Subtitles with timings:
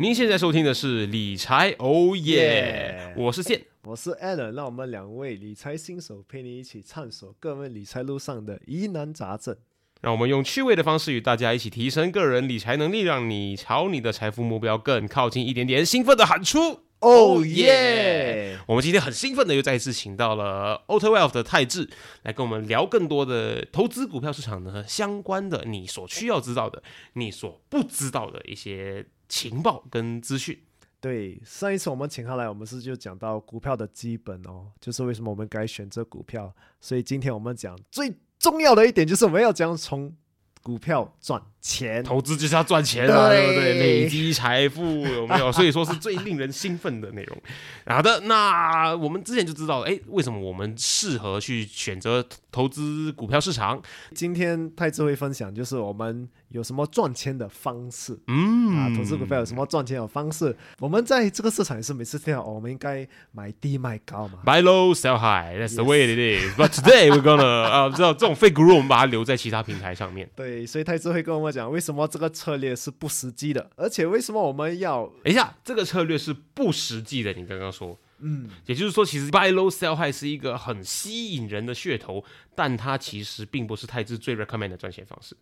[0.00, 3.60] 您现在收听的是理财哦耶，我是健。
[3.82, 9.54] 我是 Alan，让我们两位理财新手陪你一起探索各位理财路上的疑难杂症。
[10.00, 15.84] 让我们用趣味的方式与大家一起提升个人理财能力，让你朝你的财富目标更靠近一点点。
[15.84, 18.58] 兴奋的喊出哦耶！
[18.68, 21.90] 我们今天很兴奋的又再一次请到了 Auto Wealth 的泰智
[22.22, 26.82] 来跟我们聊更多的投资股票市场呢相关的你所需要知道的、
[27.12, 30.58] 你所不知道的一些情报跟资讯。
[31.00, 36.54] 对，上一次我们请他来，我们是就讲到股票的基本哦，就是为什么我们该选择股票。
[36.78, 40.14] 所以今天我们讲最重要的一点，就是我们要讲从
[40.62, 42.04] 股票赚钱。
[42.04, 43.78] 投资就是要赚钱嘛，对不对？
[43.78, 45.50] 累积财富有没有？
[45.50, 47.42] 所以说是最令人兴奋的内容。
[47.86, 52.22] 好的，那我们之前就知道了，哎，为什么我们适合去选择
[52.52, 53.80] 投资股票市场？
[54.14, 58.18] 今天太智会分享，就是我们有什么赚钱的方式。
[58.28, 60.56] 嗯啊，投资股票有什么赚钱的方式？
[60.78, 64.40] 我们在这个市场也是每次听到，哦，我们应该买低卖高嘛。
[64.44, 65.56] Buy low, sell high.
[65.58, 66.56] That's the way it is.
[66.56, 70.28] But today we're gonna 啊，知道这种 fake guru 我们把它留在其他平台上面。
[70.36, 77.32] 对，所以太智会跟我们讲，为什么这个策略是不实际的，而且为什么我们要等一下，这个策略是不实际的。
[77.32, 82.24] 你刚刚说，嗯，也就是说，其实 buy low, sell high 是一个很吸引人的噱头，
[82.54, 85.36] 但它其实并不是泰智最 recommend 的赚钱方式。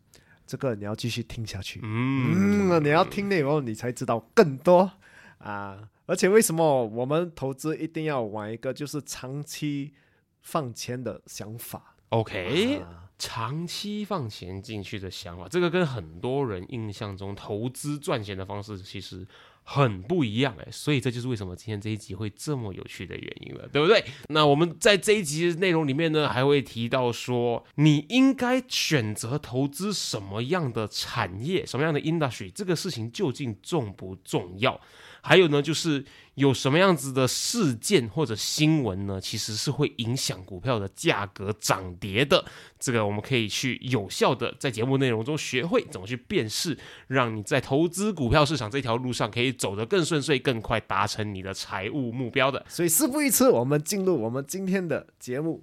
[0.49, 1.79] 这个你要继续听下去。
[1.83, 4.91] 嗯，嗯，你要听了以后，你才知道更多
[5.39, 5.89] 啊！
[6.07, 9.93] 而且为什么我们投资一定要玩一个就是长期
[10.41, 19.27] 放钱的想法？OK，、啊长期放钱进去的想法，这个跟很多人印象中投资赚钱的方式其实
[19.71, 24.03] 很不一样哎，所以这就是为什么今天这一集会这么有趣的原因了，对不对？
[24.29, 34.81] 那我们在这一集的内容里面呢，还会提到说，你应该选择投资什么样的产业，什么样的 industry，这个事情究竟重不重要？
[35.29, 36.03] 还有呢，就是
[36.37, 42.43] 有什么样子的事件或者新闻呢，其实是会影响股票的价格涨跌的。
[42.79, 46.79] 这个我们可以去有效的在节目内容中学会怎么去辨识，
[47.09, 52.65] 让你在投资股票市场这条路上可以走得更顺遂、更快，达成你的财务目标的。
[52.67, 55.63] 所以事不宜迟，我们进入我们今天的节目。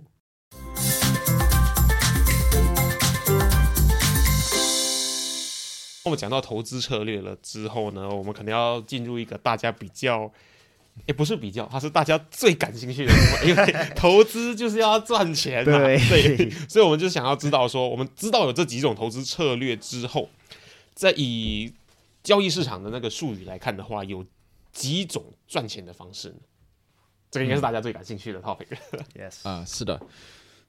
[6.06, 10.32] 我们讲到投资策略了之后呢，我们可能要进入一个大家比较。
[11.06, 15.78] 也不是比较，它是大家最感兴趣的部分，因为 投资就是要赚钱嘛。
[15.78, 20.30] 对对，所以我们就想要知道说，我们知道有这几种投资策略之后，
[20.94, 21.74] 在以
[22.24, 24.26] 交易市场的那个术语来看的话，有
[24.72, 26.36] 几种赚钱的方式呢？
[27.30, 28.68] 这个应该是大家最感兴趣的 topic。
[29.20, 30.00] Yes，啊，是的，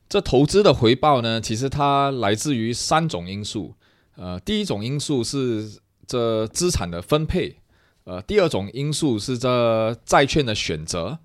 [0.09, 3.77] 这投资的回报呢，其实它来自于三种因素。
[4.17, 5.71] 呃，第一种因素是
[6.07, 7.57] 这资产的分配，
[8.05, 11.19] 呃，第二种因素是这债券的选择，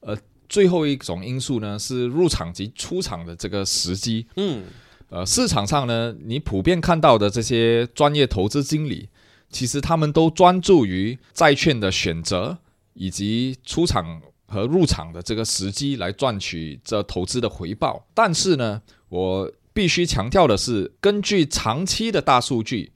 [0.00, 0.16] 呃，
[0.48, 4.26] 最后一种因素呢是入场及出场的这个时机。
[4.36, 4.64] 嗯，
[5.10, 9.08] 呃，市场上呢，你普遍看到的这些专业投资经理，
[9.50, 12.58] 其实他们都专注于债券的选择
[12.94, 18.06] 以及出场和入场的这个时机来赚取这投资的回报。
[18.14, 18.80] 但是呢，
[19.10, 22.90] 我必须强调的是，根据长期的大数据，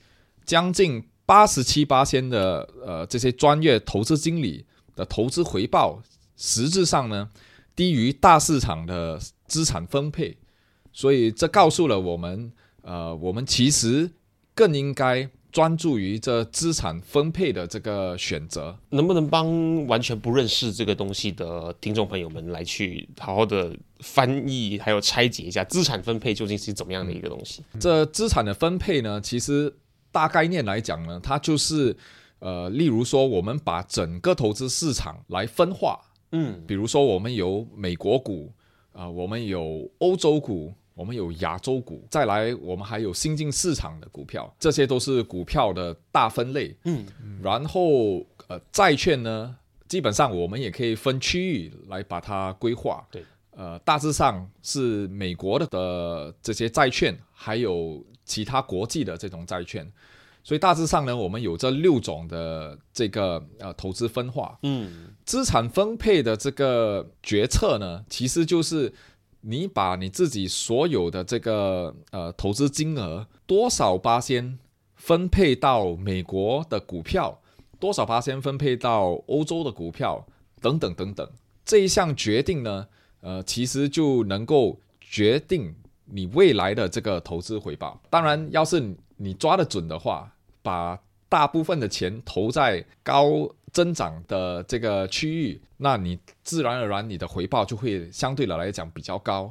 [0.44, 6.02] 将近八十七八千的呃这些专业投资经理的投资回报，
[6.36, 7.28] 实质上呢
[7.76, 10.36] 低于大市场的资产分配。
[10.92, 12.50] 所以这告诉了我们，
[12.80, 14.10] 呃，我们其实
[14.52, 18.76] 更应该专注于这资产分配的这个选择。
[18.90, 27.62] 能不能帮完全不认识这个东西的听众朋友们来去好好的翻译，还有拆解一下资产分配究竟是怎么样的一个东西？
[27.78, 29.72] 这资产的分配呢，其实
[30.10, 31.96] 大概念来讲呢，它就是
[32.38, 36.00] 呃，例如说，我们把整个投资市场来分化，
[36.32, 38.52] 嗯，比如说我们有美国股，
[38.92, 46.76] 啊、我们有欧洲股，我们有亚洲股，再来我们还有新兴市场的股票，这些都是股票的大分类。
[46.84, 47.06] 嗯，
[47.42, 49.56] 然后呃，债券呢，
[49.88, 53.06] 基本上我们也可以分区域来把它规划。
[53.10, 59.90] 对，呃，大致上是美国的的这些债券，还有其他国际的这种债券。
[60.44, 64.58] 所以大致上呢，我们有这六种的这个呃投资分化。
[64.64, 68.92] 嗯，资产分配的这个决策呢，其实就是
[69.42, 74.58] 你把你自己所有的这个呃投资金额多少八仙
[74.96, 77.40] 分配到美国的股票，
[77.78, 80.24] 多少八仙分配到欧洲的股票，
[80.60, 81.28] 等等等等。
[81.64, 82.86] 这一项决定呢，
[83.20, 85.74] 呃，其实就能够决定
[86.04, 88.00] 你未来的这个投资回报。
[88.08, 90.98] 当然，要是你抓得准的话，把
[91.32, 99.50] 大部分的钱投在高增长的这个区域，那你自然而然你的回报就会相对的来讲比较高。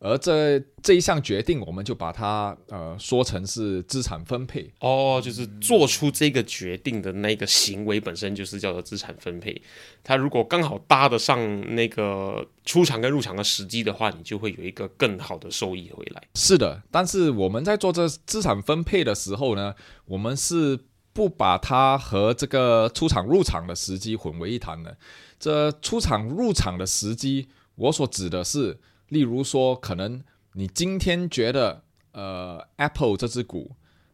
[0.00, 4.70] 而这这一项决定，我们就把它呃说成是资产分配。
[4.80, 9.62] 哦，就是做出这个决定的那个行为本身就是叫做资产分配。
[10.02, 11.38] 它如果刚好搭得上
[11.74, 16.22] 那个出场跟入场的时机的话，你就会有一个更好的收益回来。
[16.34, 19.74] 是的，但是我们在做这资产分配的时候呢，
[20.04, 20.78] 我们是
[21.14, 24.94] 不把它和这个出场入场的时机混为一谈了。
[25.38, 28.78] 这出场入场的时机，我所指的是，
[29.08, 30.22] 例如说，可能
[30.54, 33.70] 你今天觉得呃 Apple 这只股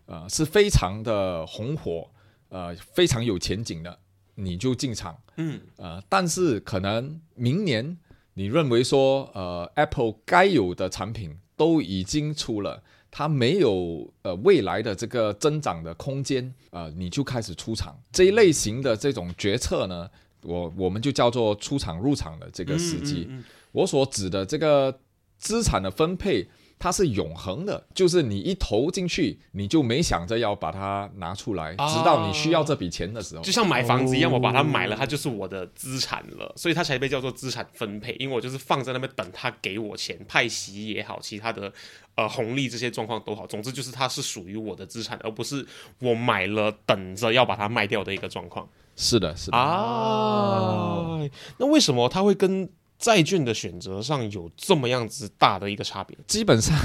[0.06, 2.10] 呃是非常的红火，
[2.50, 3.98] 呃非常有前景的，
[4.34, 5.18] 你就进场。
[5.36, 7.96] 嗯，呃，但是可能明年
[8.34, 17.98] 你认为说，呃，Apple 该有的产品都已经出了，它没有呃未来的这个增长的空间，呃，你就开始出场。
[18.12, 20.08] 这一类型的这种决策呢，
[20.42, 23.26] 我我们就叫做出场入场的这个时机。
[23.28, 25.00] 嗯嗯嗯我所指的这个
[25.38, 33.52] 资产的分配，它是永恒的，就是你一投进去，你就没想着要把它拿出来，啊直到你需要这笔钱的时候就。
[33.52, 38.16] 像买房子一样，哦我把它买了，它就是我的资产了，所以它才被叫做资产分配。
[38.18, 41.72] 因为我就是放在那边等它给我钱，派息也好，其他的
[42.20, 45.66] 呃红利这些状况都好，总之就是它是属于我的资产，而不是
[46.00, 49.56] 我买了等着要把它卖掉的一个状况是的，是的。
[49.56, 51.18] 啊。
[51.56, 52.68] 那为什么它会跟
[52.98, 56.14] 债券的选择上有这么样子大的一个差别？
[56.28, 56.76] 基本上，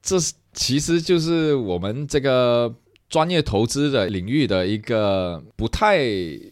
[0.00, 2.72] 这是其实就是我们这个
[3.08, 5.98] 专业投资的领域的一个不太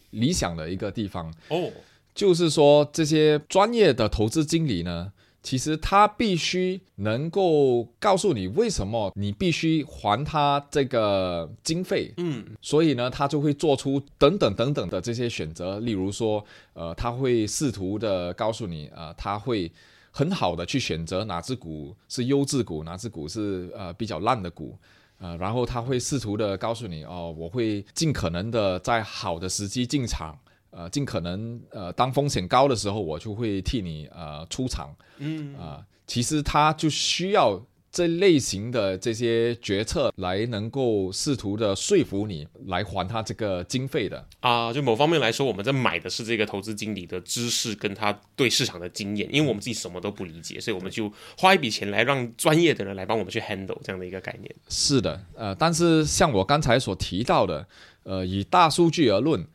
[0.09, 1.71] 理想的一个地方，哦，
[2.13, 5.13] 就是说这些专业的投资经理呢，
[5.45, 16.43] 其实他必须能够告诉你为什么你必须还他这个经费，嗯，所以呢，他就会做出等等等等的这些选择，例如说，
[16.73, 19.71] 呃，他会试图的告诉你，呃，他会
[20.09, 24.75] 很好的去选择哪只股是优质股，哪只股是呃比较烂的股，
[25.19, 30.35] 呃，然后他会试图的告诉你，哦，我会尽可能的在好的时机进场，
[30.77, 44.27] 呃，尽可能呃当风险高的时候，我就会替你呃出场，嗯啊、其实他就需要这类型的这些决策来能够试图的说服你来还他这个经费的。
[44.41, 54.53] 啊，就某方面来说，我们在买的是这个投资经理的知识跟他对市场的经验，因为我们自己什么都不理解，所以我们就花一笔钱来让专业的人来帮我们去 handle 这样的一个概念。
[54.67, 57.65] 是的，呃，但是像我刚才所提到的，
[58.03, 59.47] 呃，以大数据而论，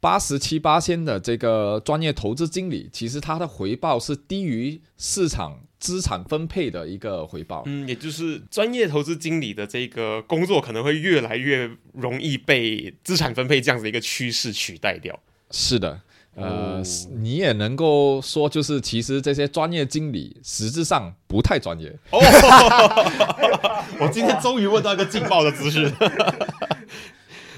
[0.00, 7.62] 八十七八千的这个专业投资经理，其实他的回报是低于市场资产分配的一个回报。
[7.66, 15.18] 嗯，也就是专业投资经理的这个工作可能会越来越容易被资产分配这样子的一个趋势取代掉。
[15.50, 16.00] 是的，
[16.34, 16.82] 呃，哦
[17.16, 21.92] 你也能够说，就是其实这些专业经理实质上不太专业。
[24.00, 25.90] 我今天终于问到一个劲爆的资讯，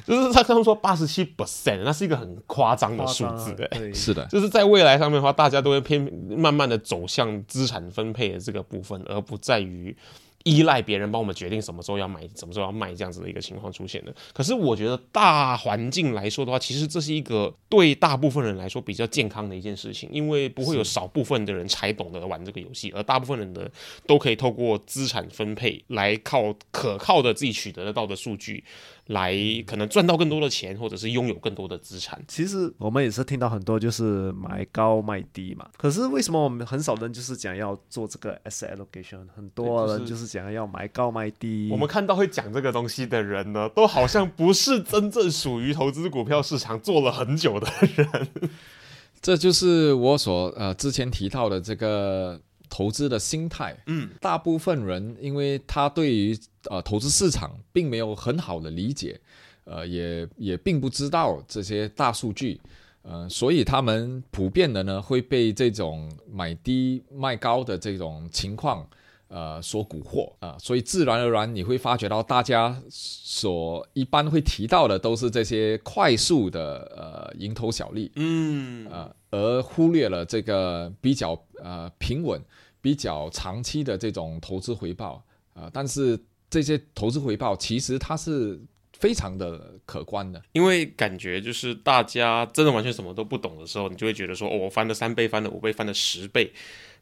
[0.07, 9.97] 就是他刚刚说八十七 percent，那是一个很夸张的数字、欸，对，是的，就是在未来上面的话，大家都会偏慢慢的走向资产分配的这个部分，而不在于
[10.45, 14.15] 依赖别人帮我们决定什么时候要买、什么时候要卖这样子的一个情况出现的。
[14.33, 23.71] 可是我觉得大环境来说的话，其实这是一个对大部分人来说比较健康的一件事情，因为不会有少部分的人才懂得玩这个游戏，而大部分人的
[24.07, 28.65] 都可以透过资产分配来靠可靠的自己取得得到的数据。
[29.11, 29.35] 来
[29.67, 32.23] 可能赚到更多的钱，或者是拥有更多的资产。
[32.29, 41.69] 其实我们也是听到很多就是买高卖低嘛，可是为什么我们很少人就是讲要做这个 asset allocation，很多人就是讲要买高卖低。
[41.73, 48.29] 我们看到会讲这个东西的人呢，都好像不是真正属于投资股票市场做了很久的人。
[49.21, 52.41] 这就是我所呃之前提到的这个
[52.71, 53.77] 投资的心态。
[53.87, 56.39] 嗯，大部分人因为他对于
[56.71, 59.21] 呃投资市场并没有很好的理解，
[59.65, 62.59] 呃，也也并不知道这些大数据，
[63.03, 68.89] 呃，所以他们普遍的呢会被这种买低卖高的这种情况。
[69.31, 82.43] 呃，所蛊惑啊、所以自然而然你会发觉到，大家所一般会提到的都是这些快速的呃蝇头小利，嗯，呃，而忽略了这个比较呃平稳、
[82.81, 85.23] 比较长期的这种投资回报
[85.55, 86.19] 啊、呃但是
[86.51, 88.61] 这些投资回报其实它是
[88.95, 90.43] 非常的可观的。
[90.53, 96.53] 因为感觉就是大家真的完全什么都不懂的时候，你就会觉得说，哦，我翻了三倍，翻了五倍，翻了十倍，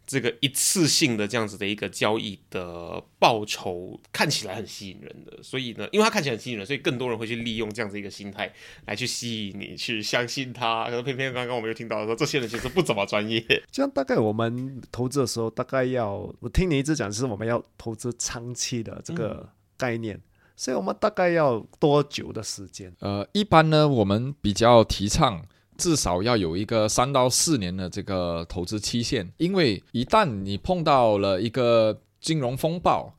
[0.09, 8.51] 这个一次性的这样子的一个交易的报酬看起来很吸引人的，所以呢，因为它看起来很吸引人，所以更多人会去利用这样子一个心态
[8.87, 10.87] 来去吸引你去相信它。
[10.87, 13.45] 可是偏偏刚刚我们又听到说，这些人其实不怎么专业。
[13.71, 20.19] 这样大概我们投资的时候，大概要我听你一直讲，是我们要投资长期的这个概念，
[20.57, 22.91] 所以我们大概要多久的时间？
[23.01, 25.45] 呃，一般呢，我们比较提倡
[25.79, 33.15] 至少要有一个三到四年的这个投资期限，因为一旦你碰到了一个金融风暴，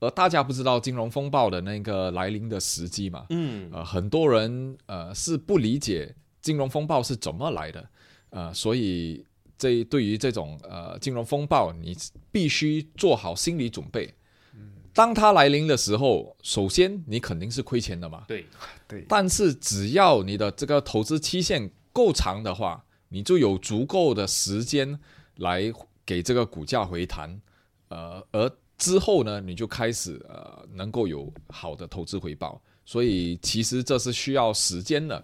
[0.00, 7.88] 而大家不知道金融风暴的那个来临的时机嘛，嗯，呃，很多人呃是不理解金融风暴是怎么来的，
[8.30, 9.22] 呃，所以
[9.58, 11.94] 这对于这种呃金融风暴，你
[12.32, 14.14] 必须做好心理准备。
[14.94, 18.44] 当它来临的时候，首先你肯定是亏钱的嘛，对，
[18.88, 24.98] 对，但是只要你的这个投资期限够长的话，你就有足够的时间
[25.36, 25.72] 来
[26.04, 27.40] 给这个股价回弹，
[27.88, 32.60] 呃，而之后呢，你就开始呃能够有好的投资回报。
[32.84, 35.22] 所以其实这是需要时间的。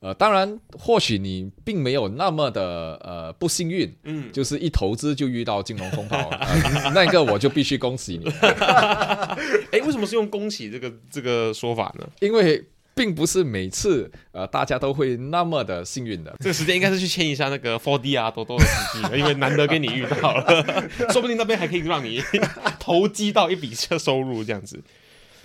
[0.00, 8.28] 呃，当然，或许你并没有那么的呃不幸运，嗯，就是一投资就遇到金融风暴，呃、 那个我就必须恭喜你。
[9.70, 12.08] 哎，为什么是用恭喜这个这个说法呢？
[12.20, 16.34] 因为并不是每次呃大家都会那么的幸运的。
[16.40, 20.64] 这个时间应该是去签一下那个 Four D 啊多多的司机，因为难得跟你遇到了，
[21.12, 22.22] 说不定那边还可以让你
[22.78, 24.82] 投机到一笔收入这样子。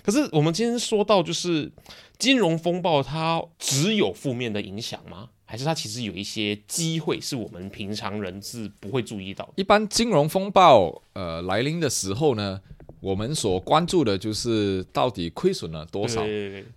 [0.02, 1.70] 可是我们今天说到，就是
[2.18, 5.28] 金融风暴，它只有负面的影响吗？
[5.44, 9.52] 还是它其实有一些机会是我们平常人是不会注意到的？
[9.56, 12.60] 一般金融风暴呃来临的时候呢，
[13.00, 16.22] 我们所关注的就是到底亏损了多少，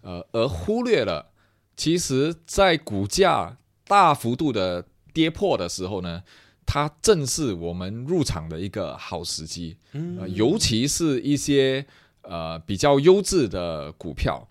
[0.01, 1.31] 呃，而忽略了
[1.75, 6.21] 其实在股价大幅度的跌破的时候呢，
[6.65, 9.77] 它正是我们入场的一个好时机。
[9.93, 10.17] 嗯。
[10.19, 11.85] 呃，尤其是一些
[12.21, 14.47] 呃比较优质的股票，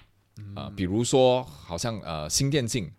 [0.54, 2.90] 啊、比如说好像呃新电竞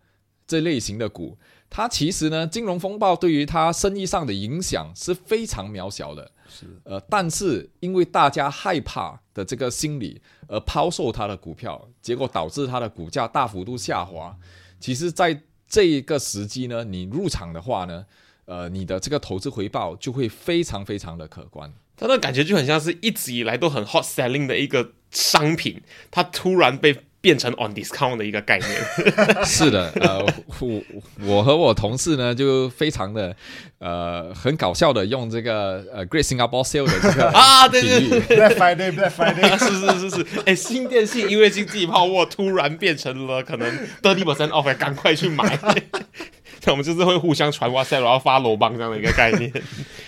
[0.48, 1.38] 这类型的股，
[1.70, 6.32] 它其实呢，金融风暴对于它生意上的影响是非常渺小的。
[6.54, 14.38] 是呃，但是因为大家害怕的这个心理而抛售它的股票，结果导致它的股价大幅度下滑。
[14.80, 18.06] 其实，在这一个时机呢，你入场的话呢，
[18.46, 21.72] 呃，你的这个投资回报就会非常非常的可观。
[21.96, 28.72] 它的感觉就很像是一直以来都很 hot selling 的一个商品，它突然被变成 on discount 的一个概念。
[29.46, 30.26] 是的，呃，
[30.60, 30.82] 我
[31.26, 33.36] 我和我同事呢就非常的
[33.80, 43.70] 呃很搞笑的用这个呃 Great Singapore Sale 的这个啊对对比喻 Black Friday Black Friday，是是是是，哎、新电信因为经济泡沫突然变成了可能
[44.02, 45.60] thirty percent off，哎赶快去买。
[46.64, 49.52] 那我们就是会互相传 WhatsApp，然后发罗邦这样的一个概念。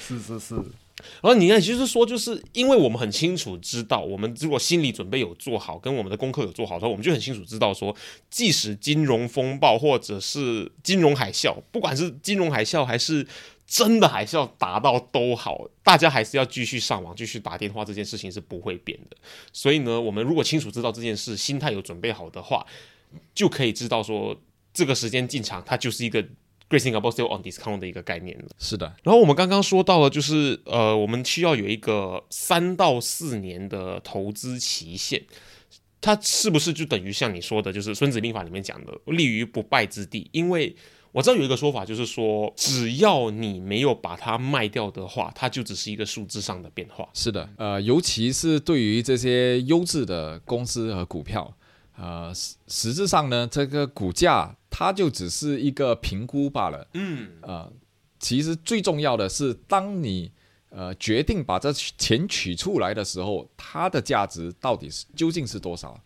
[0.08, 0.56] 是是是，
[1.22, 7.96] 然后你看，就是说，就是因为我们很清楚知道，我们如果心理准备有做好，跟我们的功课有做好的话，我们就很清楚知道说，
[8.30, 13.26] 即使金融风暴或者是金融海啸，不管是金融海啸还是
[13.66, 19.18] 真的海啸达到都好，大家还是要继续上网、继续打电话，这件事情是不会变的。
[19.52, 22.66] 所以呢，我们如果清楚知道这件事，心态有准备好的话，
[23.34, 24.36] 就可以知道说，
[24.74, 26.24] 这个时间进场，它就是一个
[26.74, 28.46] Great Singapore Sale on Discount 的一个概念了。
[28.58, 35.24] 是的，然后我们刚刚说到了，就是呃，我们需要有一个三到四年的投资期限，
[36.02, 40.28] 它是不是就等于像你说的，就是《孙子兵法》里面讲的“立于不败之地”？
[40.34, 40.76] 因为
[41.12, 47.08] 我知道有一个说法，就是说，只要你没有把它卖掉的话，它就只是一个数字上的变化。
[47.14, 51.56] 是的，呃，尤其是对于这些优质的公司和股票，
[51.96, 56.88] 呃，实实质上呢，这个股价它就只是一个评估罢了。
[56.94, 57.72] 嗯，呃，
[58.20, 60.32] 其实最重要的是，当你
[60.70, 66.00] 呃决定把这钱取出来的时候，它的价值到底是究竟是多少？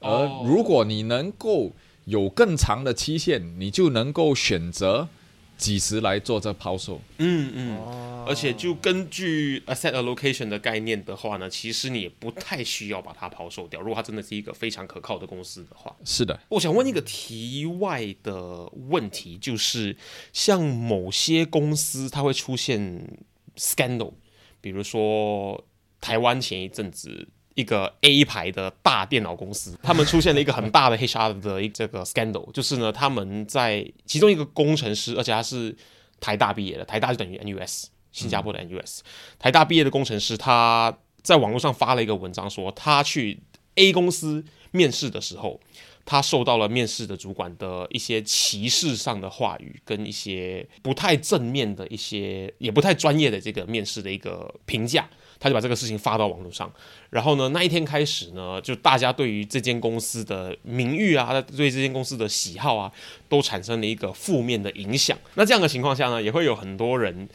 [0.00, 1.72] 而哦如果你能够
[2.04, 5.08] 有更长的期限，你就能够选择
[5.56, 7.00] 几时来做这抛售。
[7.18, 7.76] 嗯嗯。
[7.78, 13.80] 哦而且就根据 asset allocation 的概念的话呢，其实你也不太需要把它抛售掉。
[13.80, 19.96] 如果它真的是一个非常可靠的公司的话，是的，我想问一个题外的问题，就是
[20.32, 23.18] 像某些公司它会出现
[23.56, 24.12] scandal，
[24.60, 25.64] 比如说
[26.00, 27.28] 台湾前一阵子。
[27.54, 35.76] 一个 A 牌的大电脑公司，他们出现了一个很大的 HR 的一这个 scandal，就是呢，他们在其中一个工程师，而且他是
[36.20, 39.00] 台大毕业的，台大就等于 NUS，新加坡的 NUS，、
[39.38, 43.38] 台大毕业的工程师，他在网络上发了一个文章说，他去
[43.74, 45.60] A 公司面试的时候，
[46.04, 56.72] 他受到了面试的主管的一些歧视上的话语，跟一些不太正面的一些，也不太专业的这个面试的一个评价，他就把这个事情发到网络上。
[57.10, 62.90] 然后呢，那一天开始呢，就大家对于这间公司的名誉啊，对这间公司的喜好啊，
[63.28, 65.16] 都产生了一个负面的影响。
[65.34, 67.28] 那这样的情况下呢，也会有很多人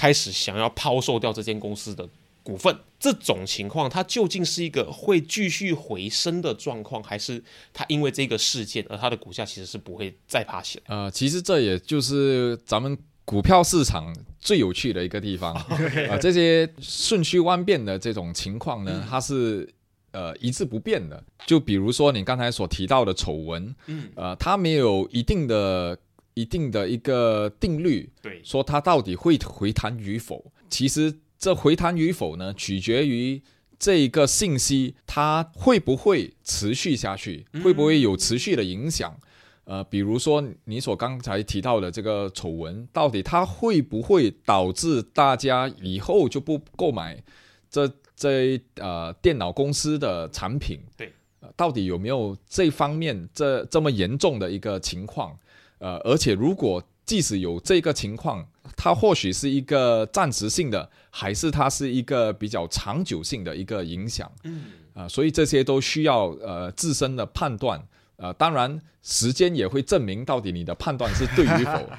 [0.00, 2.08] 开始想要抛售掉这间公司的
[2.42, 2.74] 股份。
[2.98, 7.42] 这种情况，它究竟是一个会继续回升的状况，还是
[7.74, 10.84] 它因为这个事件而它的股价其实是不会再爬起来？
[10.94, 15.54] 呃，其实这也就是咱们股票市场最有趣的一个地方
[16.10, 19.68] 啊、这些瞬息万变的这种情况呢，它是
[20.12, 21.22] 呃一字不变的。
[21.46, 25.96] 就比如说你刚才所提到的丑闻，嗯，呃，它没有一定的
[26.34, 30.52] 一定的一个定律，对，说它到底会回弹与否。
[30.68, 33.42] 其实这回弹与否呢，取决于
[33.78, 39.18] 这一个信息它会不会持续下去，会不会有持续的影响。
[39.64, 47.22] 呃，比如说你所刚才提到的这个丑闻，到底它会不会导致大家以后就不购买
[47.70, 50.80] 这这呃电脑公司的产品？
[50.96, 55.38] 对呃，到底有没有这方面这这么严重的一个情况？
[55.80, 58.46] 呃，而且如果即使有这个情况，
[58.76, 64.30] 它或许是一个暂时性的，还是它是一个比较长久性的一个影响？
[64.44, 64.62] 嗯，
[64.94, 67.82] 啊、所以这些都需要呃自身的判断。
[68.20, 71.90] 呃，当然，时间也会证明到底你的判断是对与否，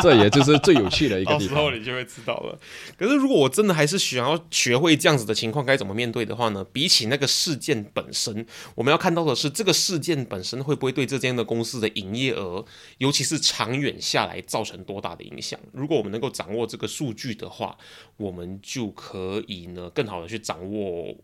[0.00, 1.48] 这也就是最有趣的一个地方。
[1.48, 2.56] 时候你就会知道了。
[2.96, 6.64] 可是如果我真的还是想要学会这样子的情况该怎么面对的话呢？
[6.72, 12.64] 比起那个事件本身，我们要看到的是这个事件本身会不会对这间的公司的营业额，
[12.98, 15.58] 尤其是长远下来造成多大的影响。
[15.72, 17.76] 如果我们能够掌握这个数据的话，
[18.16, 21.16] 我们就可以呢更好的去掌握。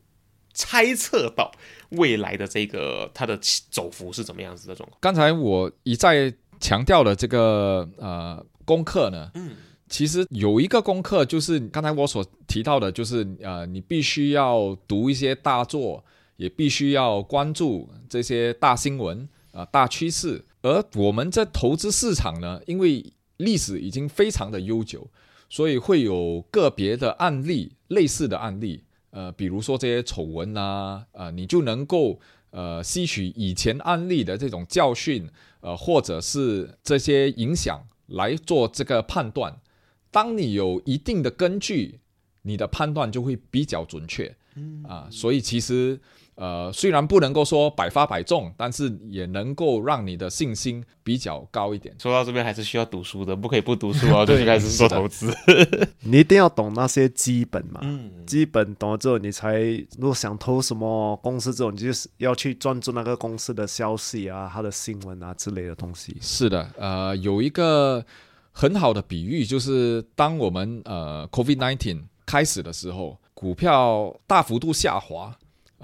[0.54, 1.52] 猜测到
[1.90, 4.96] 未来的这个它的起走幅是怎么样子的状况？
[5.00, 9.56] 刚才我一再强调的这个呃功课呢，嗯，
[9.88, 16.04] 其实有一个功课就是刚才我所提到的，就是呃你必须要读一些大作，
[16.36, 20.44] 也必须要关注这些大新闻啊、呃大趋势。
[20.62, 25.10] 而我们在投资市场呢，因为历史已经非常的悠久，
[25.50, 28.83] 所以会有个别的案例，类似的案例。
[29.14, 32.18] 呃，比如说这些丑闻啊，呃，你就能够
[32.50, 39.60] 呃吸取以前案例的这种教训，呃，或者是这些影响来做这个判断。
[40.10, 42.00] 当你有一定的根据，
[42.42, 44.34] 你的判断就会比较准确。
[44.82, 46.00] 啊，所以其实
[46.36, 51.94] 呃，虽然不能够说百发百中，但是也能够让你的信心比较高一点。
[51.98, 55.32] 说到这边还是需要读书的，不可以不读书啊， 就去开始做投资。
[56.00, 59.60] 你一定要懂那些基本嘛，嗯，基本懂了之后，你才
[59.96, 66.16] 如果想投什么公司这种，你就是要去专注那个公司的消息啊、它的新闻啊之类的东西。
[66.20, 68.04] 是的，呃，有一个
[68.50, 75.32] 很好的比喻，就是当我们呃 COVID nineteen 开始的时候，股票大幅度下滑。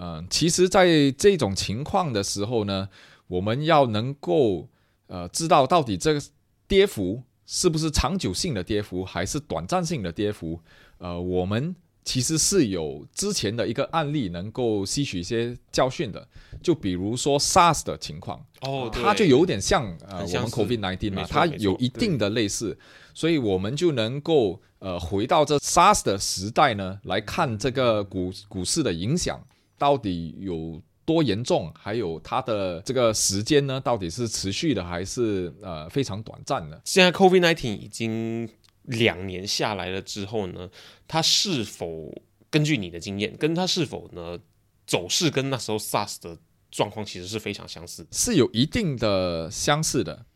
[0.03, 2.89] 嗯、其实，在这种情况的时候呢，
[3.29, 4.67] 我们要能够
[5.09, 6.23] 呃知道到底这个
[6.67, 10.59] 跌幅是不是长久性的跌幅，还是短暂性的跌幅。
[10.97, 16.27] 呃，我们其实是有之前的一个案例能够吸取一些教训的，
[16.63, 18.43] 就比如说 SARS 的情况。
[18.63, 22.79] 哦，它就有点像呃我们 COVID nineteen 嘛，它有一定的类似，
[23.13, 29.39] 所以我们就能够呃回到这 SARS 的时代呢，来看这个股股市的影响
[29.81, 36.79] 到底有多严重，还有它的这个时间呢，到底是持续的还是呃非常短暂的？
[36.85, 38.47] 现在 COVID nineteen 已经
[38.83, 40.69] 两年下来了之后呢，
[41.09, 42.13] 它是否
[42.51, 44.39] 根据你的经验，跟它是否呢
[44.87, 46.37] 走势跟那时候 SARS 的
[46.71, 48.07] 状况其实是非常相似。
[48.13, 50.27] 是有一定的相似的。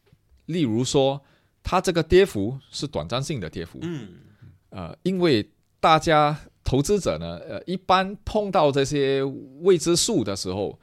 [0.46, 1.22] 例如说，
[1.62, 4.08] 它这个跌幅是短暂性的跌幅，嗯，
[4.70, 9.22] 呃，因为大家投资者呢，呃，一般碰到这些
[9.60, 10.78] 未知数的时候，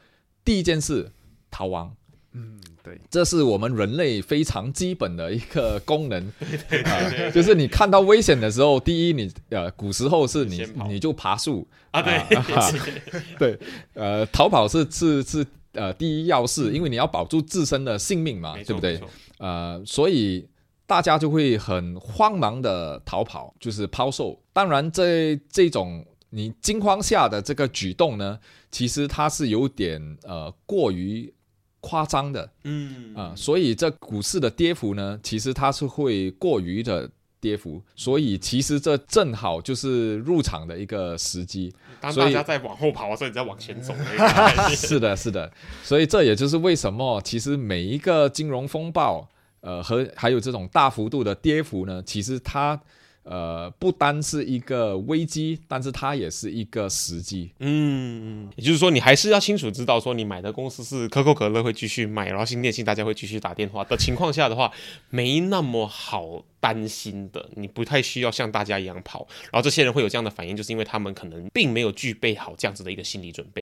[0.45, 1.11] 第一件事
[1.49, 1.93] 逃亡，
[2.33, 6.23] 嗯，对，这是我们人类非常基本的一个功能，
[6.85, 11.67] 啊，就是你看到危险的时候，第一你呃，古时候是你你就爬树。
[11.91, 12.71] 啊，对，啊
[13.37, 13.59] 对，
[13.95, 19.01] 呃，逃跑是是是呃第一要事，因为你要保住自身的性命嘛，没对不对？
[19.39, 20.47] 呃，所以
[20.91, 24.37] 大家就会很慌忙的逃跑，就是抛售。
[24.51, 28.37] 当然这，这种你惊慌下的这个举动呢，
[28.69, 31.33] 其实它是有点呃过于
[31.79, 41.73] 夸张的嗯啊、所以这股市的跌幅呢，其实它是会过于的跌幅，所以其实这正好就是入场的一个时机。
[42.01, 43.95] 当大家在往后跑的时候，你在往前走
[44.75, 45.49] 是的，是的，
[45.83, 49.27] 所以这也就是为什么其实每一个金融风暴，
[49.61, 52.79] 呃，和还有这种大幅度的跌幅呢，其实它
[53.23, 57.51] 呃不单是一个危机，但是它也是一个时机。
[57.59, 64.71] 嗯，也就是说，你还是要清楚知道，说你买的公司是可口可乐会继续卖，然后新电信大家会继续打电话的情况下的话，
[65.11, 67.47] 没那么好担心的。
[67.55, 73.61] 你不太需要像大家一样跑，然后这些人会有这样的反应，就是因为他们可能并没有具备好这样子的一个心理准备。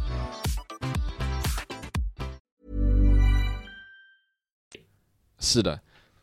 [5.41, 5.81] 是的，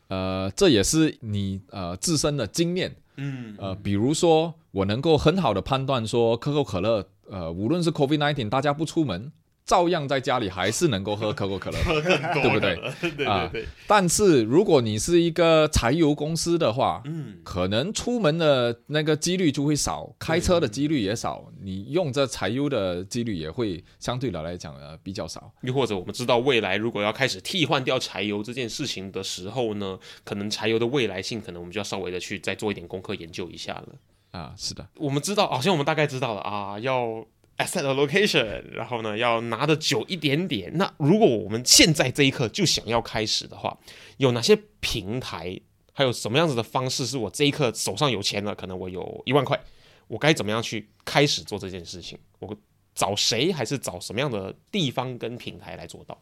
[0.09, 2.97] 呃，这也是你呃自身的经验。
[3.17, 9.33] 嗯，呃，比如说，我能够很好的判断说，可口可乐，呃，无论是 COVID nineteen，大家不出门，
[9.69, 12.81] 照样在家里还是能够喝 可口可乐，对不对？
[13.03, 25.53] 对对啊对，但是如果你是一个柴油公司的话，嗯，可能出门的那个几率就会少，开车的几率也少，你用这柴油的几率也会相对的来讲呃比较少。
[25.61, 33.89] 又或者我们知道未来如果要开始替换掉柴油这件事情的时候呢，可能柴油的未来性，可能我们就要稍微的去再做一点功课研究一下了。
[34.31, 37.25] 啊，是的，我们知道，好像我们大概知道了啊，要
[37.59, 40.73] asset allocation，然后呢，要拿的久一点点。
[40.77, 43.77] 那如果我们现在这一刻就想要开始的话，
[44.17, 45.61] 有哪些平台，
[45.93, 49.61] 还有什么样子的方式，是我这一刻手上有钱了，可能我有一万块，
[50.07, 52.19] 我该怎么样去开始做这件事情？
[52.39, 52.57] 我
[52.95, 56.21] 找谁，还是找什么样的地方跟平台来做到？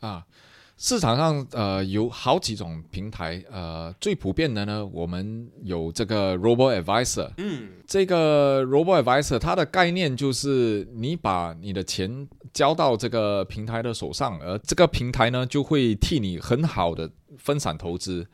[0.00, 0.26] 啊，
[0.76, 17.08] 市场上呃有好几种平台，呃最普遍的呢，我们有这个 Robo Advisor，嗯，这个 Robo Advisor 它的概念就是你把你的钱交到这个平台的手上，而这个平台呢就会替你很好的
[17.38, 18.26] 分散投资，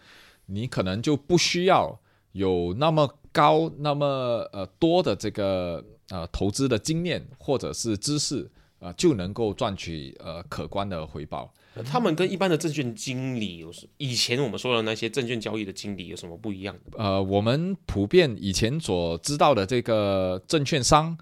[0.47, 2.01] 你可能就不需要
[2.33, 4.07] 有那么高、那么
[4.53, 11.53] 呃多的这个呃投资的经验或者是知识，呃就能够赚取呃可观的回报。
[11.85, 13.87] 他们跟一般的证券经理有什？
[13.97, 17.03] 以前我们说的那些证券交易的经理有什么不一样的？
[17.03, 21.17] 呃，我们普遍以前所知道的这个证券商，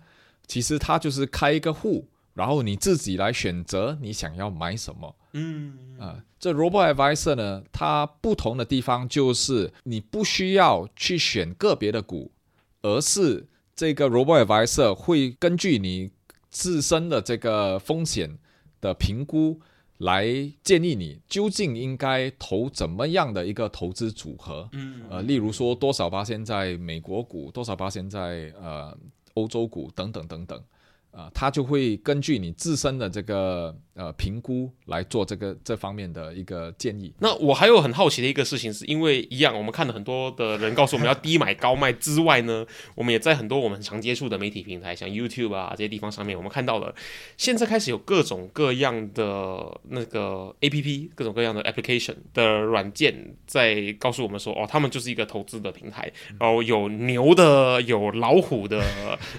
[0.46, 5.14] 其实他就是开一个户，然后你自己来选择你想要买什么。
[5.34, 12.32] 嗯，啊、这 Robo Advisor 呢，它不同的地方就是你不需要去选个别的股，
[12.80, 16.10] 而是这个 Robo Advisor 会根据你
[16.48, 18.38] 自身的这个风险
[18.80, 19.60] 的评估，
[19.98, 20.26] 来
[20.62, 24.68] 建议你究竟应该投怎么样的一个投资组合。
[24.72, 28.96] 嗯呃，例如说多少八现在美国股，多少八现在呃
[29.34, 30.62] 欧洲股等等等等。
[31.10, 37.12] 啊，他就会根据你自身的这个呃评估来做这个这方面的一个建议。
[37.18, 46.94] 那我还有很好奇的一个事情，是因为一样，我们看了很多的人告诉我们要低买高卖之外呢，我们也在很多我们常接触的媒体平台，像 YouTube 啊这些地方上面，我们看到了
[47.36, 58.80] 现在开始有各种各样的那个 APP，各种各样的 application 的软件在告诉我们说，哦，他们就是一个投资的平台，然后有牛的，有老虎的，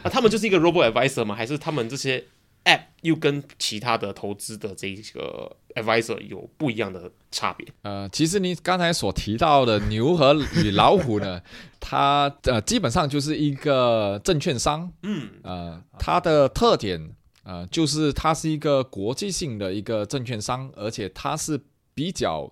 [0.03, 1.36] 那他们就是一个 robo advisor 吗？
[1.36, 2.24] 还是他们这些
[2.65, 7.67] app 又跟其他的投资的这个 advisor 有不一样的差别？
[7.84, 11.41] 呃，其实你刚才所提到的牛和与老虎呢，
[11.80, 17.10] 它呃基本上就是一个证券商，嗯，呃，它的特点
[17.43, 21.60] 呃就是它是一个国际性的一个证券商，而且它是
[21.93, 22.52] 比较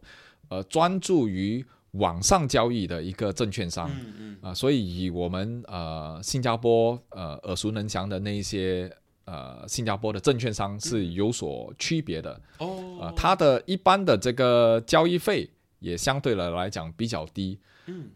[0.50, 4.38] 呃专注于网上交易的一个证券商，嗯嗯。
[4.42, 8.90] 啊、所以以我们呃新加坡呃耳熟能详的那一些
[9.26, 13.00] 呃新加坡的证券商是有所区别的，哦。
[13.02, 18.10] 呃，它的一般的这个交易费也相对的来讲比较低，嗯，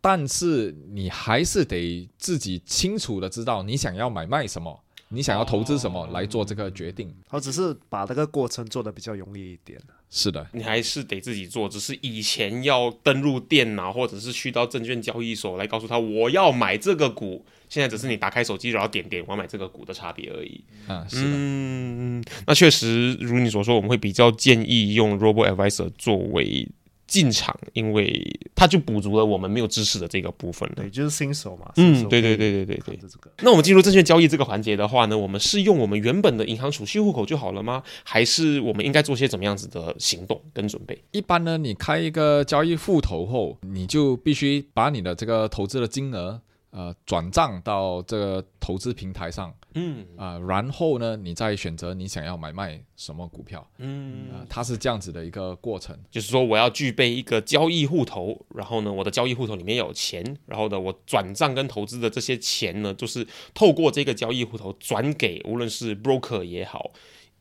[0.00, 7.14] 但是你还是得自己清楚的知道你想要买卖什么，你想要投资什么来做这个决定。
[7.30, 9.80] 我只是把这个过程做的比较容易一点。
[10.10, 20.60] 是的，你还是得自己做，只是以前要登录电脑或者是去到证券交易所来告诉他我要买这个股，现在只是你打开手机然后点点我要买这个股的差别而已。
[20.88, 21.22] 啊、是的。
[21.26, 26.66] 嗯，那确实如你所说，我们会比较建议用 Robo Advisor 作为
[27.10, 30.76] 进场，因为它就补足了我们没有知识的这个部分了。
[30.76, 31.72] 对，就是新手嘛。
[31.76, 32.98] 嗯对对对对对对。
[33.42, 37.82] 那我们进入证券交易这个环节的话呢，我们是用我们原本的银行储蓄户口就好了吗？
[38.04, 40.96] 还是我们应该做些怎么样子的行动跟准备？
[41.10, 50.06] 一般呢，你开一个交易户头后，你就必须把你的这个投资的金额呃转账到这个投资平台上嗯。
[50.16, 53.66] 啊、然后呢，你再选择你想要买卖什么股票。
[53.78, 54.30] 嗯。
[54.30, 55.96] 啊、它是这样子的一个过程。
[56.10, 66.90] 就是说我要具备一个交易户头，然后呢，我的交易户头里面有钱，然后呢，我转账跟投资的这些钱呢，就是透过这个交易户头转给无论是 broker 也好，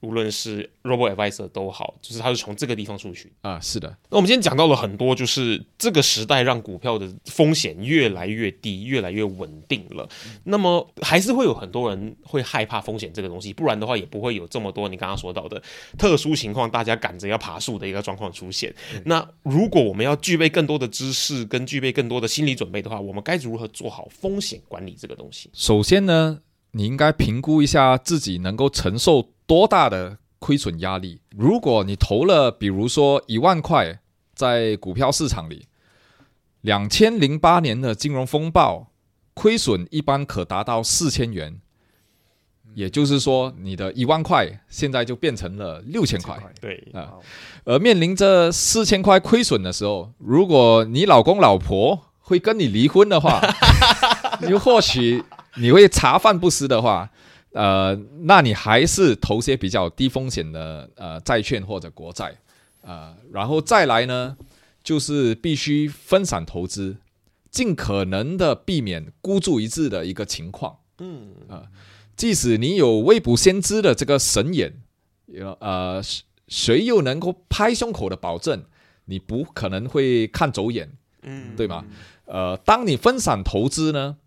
[0.02, 3.32] 无论是 robo advisor 都好，就是它是从这个地方出去。
[3.42, 10.08] 啊，是的，那我们今天讲到了很多，就是这个时代让股票的风险越来越低，越来越稳定了。
[10.46, 15.62] 那么还是会有很多人会害怕风险这个东西，不然的话也不会有这么多你刚刚说到的
[15.98, 18.74] 特殊情况，大家赶着要爬树的一个状况出现。
[19.06, 25.50] 那如果我们要具备更多的知识跟具备更多的心理准备的话，我们该如何做好风险管理这个东西？
[25.54, 26.40] 首先呢，
[26.72, 31.22] 你应该评估一下自己能够承受多大的亏损压力。
[31.36, 34.00] 如果你投了，比如说一万块
[34.36, 35.66] 在股票市场里，
[36.62, 38.92] 两千零八年的金融风暴，
[39.34, 41.60] 亏损一般可达到四千元，
[42.76, 46.38] 也就是说，你的一万块现在就变成了六千块。
[46.62, 47.14] 对，啊，
[47.66, 53.42] 而面临着四千块亏损的时候，如果你老公老婆会跟你离婚的话，
[54.48, 55.24] 你或许
[55.56, 57.10] 你会茶饭不思的话，
[57.52, 62.36] 呃，那你还是投些比较低风险的呃债券或者国债，
[62.82, 64.38] 呃，然后再来呢，
[64.84, 66.98] 就是必须分散投资，
[67.50, 70.78] 尽可能的避免孤注一掷的一个情况。
[71.00, 71.34] 嗯
[72.16, 74.74] 即使你有未卜先知的这个神眼，
[75.28, 78.66] 有呃，谁谁又能够拍胸口的保证
[79.06, 80.92] 你不可能会看走眼，
[81.24, 81.86] 嗯，对吗？
[82.26, 84.18] 呃，当你分散投资呢，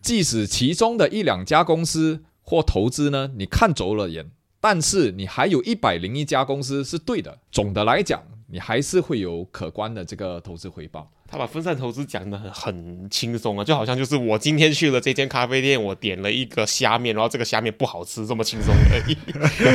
[0.00, 4.30] 即使其中的一两家公司或投资呢，你看走了眼，
[4.60, 11.10] 但是你还有一百零一家公司是对的，总的来讲，你还是会有可观的这个投资回报。
[11.34, 19.16] 他把分散投资讲的很很轻松啊，就好像就是我今天去了这间咖啡店，我点了一个虾面，然后这个虾面不好吃，这么轻松而已。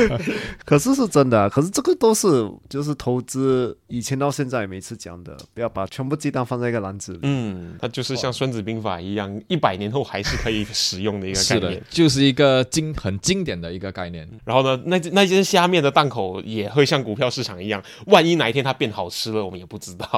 [0.64, 7.18] 可是是真的啊、可是这个都是就是投资，以前到现在每次讲的，不要把全部鸡蛋放在一个篮子里。
[7.24, 14.26] 嗯，它就是像《孙子兵法》一样，一百年后还是可以使用的一个概是的念。，就是一个经很经典的一个概念。
[14.46, 20.08] 然后呢，那那间虾面的档口也会像股票市场一样，万一哪一天它变好吃了，我们也不知道。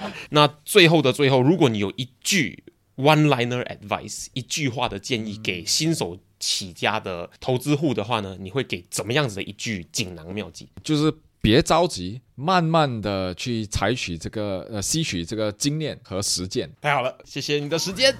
[0.30, 2.64] 那最后的最后，如果你有一句
[2.96, 10.68] one-liner advice，一句话的建议给新手起家的投资户的话呢，你会给怎么样子的一句锦囊妙计？
[10.82, 16.70] 就是别着急，慢慢的去采取这个呃吸取这个经验和实践。
[16.80, 18.14] 太好了，谢谢你的时间。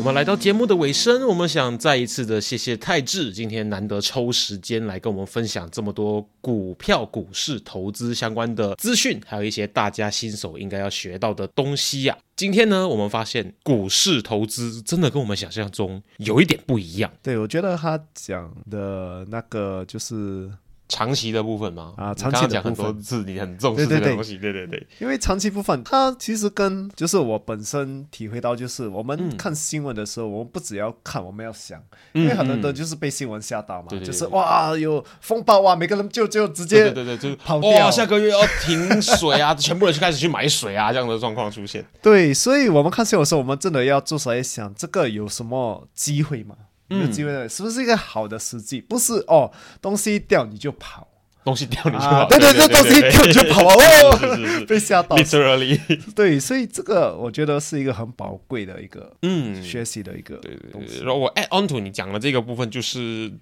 [0.00, 17.12] 我们来到节目的尾声，我们想再一次的谢谢泰志，今天难得抽时间来跟我们分享这么多股票、股市投资相关的资讯，还有一些大家新手应该要学到的东西呀、今天呢，我们发现股市投资真的跟我们想象中有一点不一样。
[17.22, 20.50] 对，我觉得他讲的那个就是
[20.90, 21.94] 长期的部分吗？
[21.96, 22.50] 啊长期的部分。
[22.50, 31.80] 讲很多次，你很重视这个东西，对对对，因为长期部分，它其实跟就是我本身体会到，就是我们嗯看新闻的时候，我们不只要看，我们要想，
[32.14, 37.70] 嗯因为很多人嗯就是被新闻吓到嘛，就是哇有风暴哇，每个人就就直接对对对对，就跑掉。
[37.70, 41.84] 哇，下个月要停水啊，全部人就开始去买水啊，这样的状况出现。
[42.02, 46.56] 对，所以我们看新闻的时候，我们真的要坐下来想，这个有什么机会吗？
[46.90, 48.80] 有没有机会的，是不是一个好的时机？
[48.80, 49.50] 不是哦，
[49.80, 51.06] 东西掉你就跑
[51.42, 52.24] 东西掉你就啊！
[52.24, 55.16] 跑，对对对，东西掉你就跑 哦，被吓到。
[55.16, 55.80] ，literally，
[56.14, 60.70] 对，所以这个我觉得是一个很宝贵的一个嗯，学习的一个对对对。
[60.72, 60.98] 东西。
[60.98, 63.32] 然后我 add on to 你讲的这个部分，就是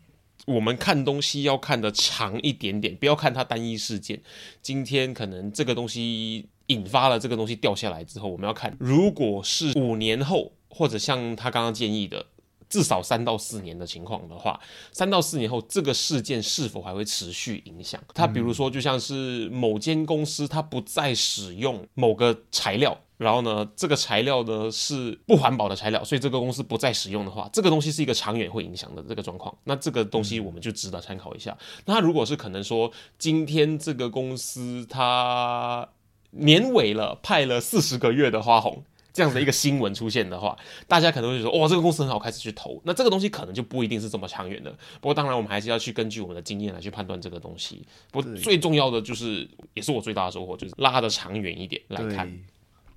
[0.46, 4.20] 我们看东西要看的长一点点，不要看它单一事件。
[4.62, 12.26] 今天可能这个东西引发了这个东西掉下来之后，我们要看，如果是五年后，或者像他刚刚建议的。
[12.68, 14.58] 至少三到四年的情况的话，
[14.92, 18.02] 三到四年后这个事件是否还会持续影响？
[18.14, 29.56] 它比如说，就像是某间公司它不再使用某个材料，然后呢，这个材料呢是不环保的材料，所以这个公司不再使用的话，这个东西是一个长远会影响的这个状况。
[29.64, 31.56] 那这个东西我们就值得参考一下。
[31.86, 35.88] 那如果是可能说，今天这个公司它
[36.30, 38.84] 年尾了，派了四十个月的花红。
[39.12, 42.80] 这样的一个新闻出现的话， 大家可能会说，哇，这个公司很好，开始去投。
[42.84, 44.70] 那这个东西可能就不一定是这么长远的。
[45.00, 47.82] 不过当然，我们还是要去根据我们的经验来去判断这个东西。
[48.10, 52.32] 不过最重要的就是，也是我最大的收获，就是拉的长远一点来看。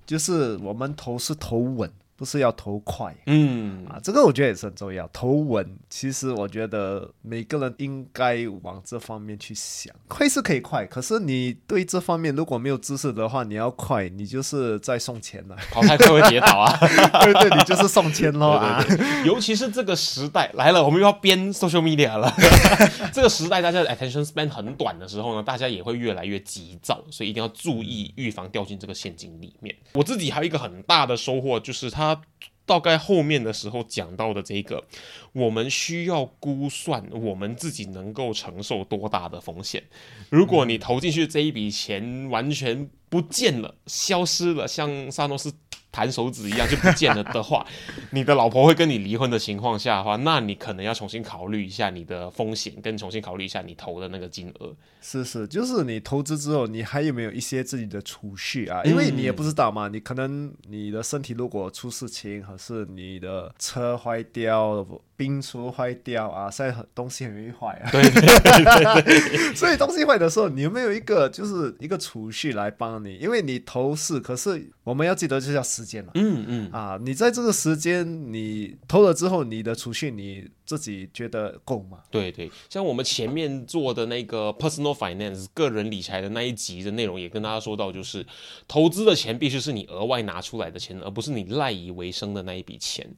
[0.04, 3.98] 就是我们投是投稳，不是要投快嗯，啊。
[4.02, 5.08] 这个我觉得也是很重要。
[5.12, 9.94] 投稳，其实我觉得每个人应该往这方面去想。
[10.08, 15.56] 快是可以快，可是你对这方面如果没有知识的话，你要快，你就是在送钱了。
[15.70, 16.76] 跑太快会跌倒啊。
[17.24, 18.82] 对对，你就是送钱喽啊。
[18.86, 22.32] 对对对，尤其是这个时代来了，我们又要编 social media 了。
[23.12, 29.74] 这个时代，大家的 attention span 很短的时候呢，大家也会越来越急躁，所以一定要注意预防掉进这个陷阱里面。
[29.92, 32.22] 我自己还有一个很大的收获，就是他他
[32.64, 34.84] 大概后面的时候讲到的这个，
[35.32, 39.82] 我们需要估算我们自己能够承受多大的风险。
[40.30, 45.52] 如果你投进去这一笔钱完全不见了、消失了，像萨诺斯
[45.92, 47.64] 弹手指一样就不见了的话，
[48.10, 54.74] 你的老婆会跟你离婚的情况下的话，那你可能要重新考虑一下你的风险，跟重新考虑一下你投的那个金额。
[55.02, 58.82] 是是，就是你投资之后，你还有没有一些自己的储蓄啊？
[58.84, 64.86] 因为你也不知道嘛，你可能你的身体如果出事情，还是你的车坏掉、
[65.22, 67.88] 冰橱坏掉啊，现在很东西很容易坏啊。
[67.92, 73.14] 对对对 所以东西坏的时候，你有没有一个就是一个储蓄来帮你？
[73.18, 76.10] 因为你投是，可是我们要记得就是要时间嘛。
[76.16, 81.98] 嗯嗯，啊，你在这个时间你投了之后，你的储蓄你自己觉得够吗？
[82.10, 88.26] 对对，像我们前面做的那个 personal finance 个人理财的那一集的内容，也跟大家说到，就是
[88.66, 93.08] 投资的钱必须是你额外拿出来的钱，而不是你赖以为生的那一笔钱。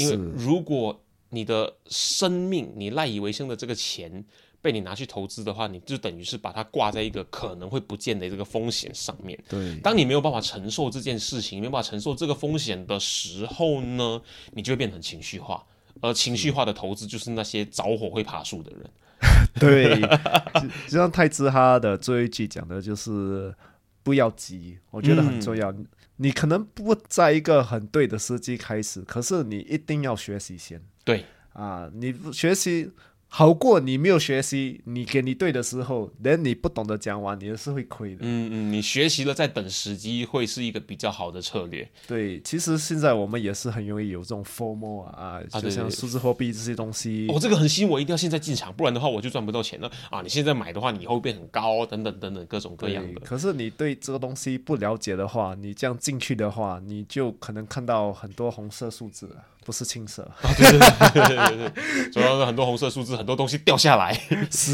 [0.00, 0.98] 因为如果
[1.30, 4.24] 你的生命、你赖以为生的这个钱
[4.62, 9.38] 被你拿去投资的话，你就等于是把它挂在一个可能会不见的这个风险上面。
[9.48, 14.20] 对当你没有办法承受这件事情，没有办法承受这个风险的时候呢，
[14.52, 15.64] 你就会变成情绪化。
[16.02, 18.90] 而情绪化的投资就是那些着火会爬树的人。
[19.58, 19.98] 对，
[20.60, 23.54] 就就像泰兹哈的最后一句讲的就是
[24.02, 25.72] 不要急，我觉得很重要。
[26.16, 31.90] 你可能不在一个很对的时机开始，可是你一定要学习先对，啊！
[31.94, 32.90] 你不学习
[33.28, 38.20] 好过你没有学习，你给你对的时候，连你不懂得讲完，你也是会亏的。
[38.22, 41.86] 嗯嗯，你学习了再等时机，会是一个比较好的策略。
[42.06, 47.26] 对，其实现在我们也是很容易有这种 FOMO 啊，就像数字货币这些东西。
[47.28, 50.22] 哦，这个很吸引我，一定要现在进场，不然的话我就赚不到钱了啊！
[50.22, 53.20] 你现在买的话，你以后会变很高，等等等等各种各样的。
[53.20, 60.26] 可是你对这个东西不了解的话，你这样进去的话，你就可能看到很多红色数字了，不是青色。
[60.56, 64.16] 对对对对，主要是很多红色数字，很多东西掉下来，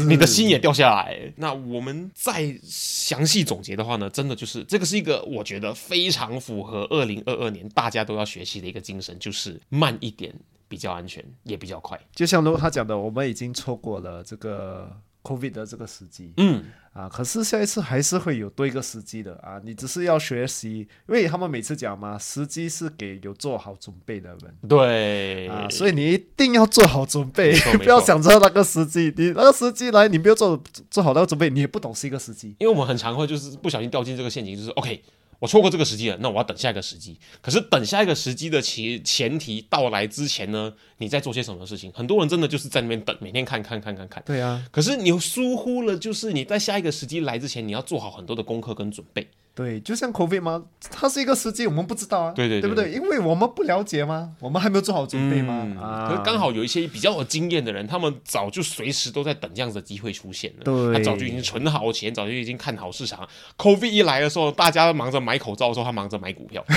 [0.07, 1.33] 你的心也掉下来。
[1.37, 10.31] 那我们再详细总结的话呢，真的就是这个是一个我觉得非常符合二零二二年大家都要学习的一个精神，就是慢一点
[10.67, 11.99] 比较安全，也比较快。
[12.13, 16.33] 就像如他讲的，我们已经错过了这个 COVID 的这个时机。
[16.37, 24.55] 嗯，啊，可是下一次还是会有多一个时机的啊，你只是要学习，因为他们每次讲嘛，时机是给有做好准备的人。
[24.67, 30.61] 对啊，所以你一定要做好准备， 不要想着那个时机，你那个时机来，你没有做
[30.91, 32.55] 做好那个准备，你也不懂是一个时机。
[32.59, 35.01] 因为我们很常会就是不小心掉进这个陷阱，就是 OK，
[35.43, 37.19] 我错过这个时机了，那我要等下一个时机。
[37.41, 41.91] 可是等下一个时机的前前提到来之前呢，你在做些什么事情？
[41.91, 44.23] 很多人真的就是在那边等，每天看看看看看。
[44.25, 49.27] 对啊，可是你疏忽了，就是你在下一个时机来之前，你要做好很多的功课跟准备。
[49.55, 52.91] 对，就像 COVID 吗，它是一个时机，我们不知道啊，对对对对不对？
[52.91, 60.63] 因为我们不了解吗，我们还没有做好准备吗，嗯啊，可是刚好有一些比较有经验的人，他们早就随时都在等这样子的机会出现了。
[60.63, 63.27] 对他早就已经存好钱，早就已经看好市场。
[63.57, 66.65] COVID 一来的时候，大家忙着买口罩的时候，他忙着买股票。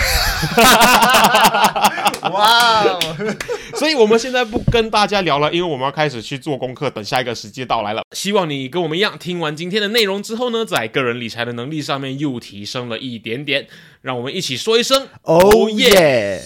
[2.30, 2.98] 哇哦，
[3.76, 8.02] 所以我们现在不跟大家聊了，因为我们要开始去做功课，等下一个时机到来了。
[8.10, 13.68] 希望你跟我们一样，听完今天的内容之后呢，在个人理财的能力上面又提升了一点点。
[14.02, 16.42] 让我们一起说一声哦耶！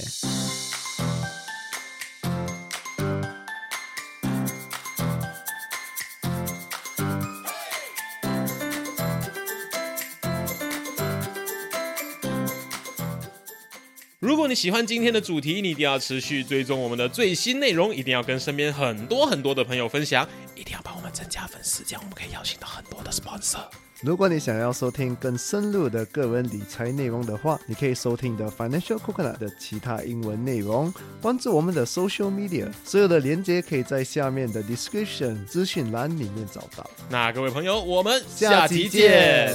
[14.19, 23.67] 如果你喜欢今天的主题，你一定要持续追踪我们的最新内容，一定要跟身边很多很多的朋友分享，一定要帮我们增加粉丝，这样我们可以邀请到很多的 sponsor。
[24.03, 36.89] 如果你想要收听更深入的个人理财内容的话，你可以收听的 Financial Coconut 的其他英文内容，关注我们的 Social Media，所有的连接可以在下面的 Description 资讯栏里面找到。
[37.11, 39.55] 那各位朋友，我们下期见。